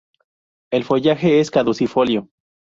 El 0.73 0.83
follaje 0.83 1.39
es 1.41 1.51
caducifolio. 1.51 2.27